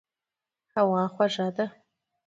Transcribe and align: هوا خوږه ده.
هوا 0.73 1.03
خوږه 1.13 1.47
ده. 1.55 1.65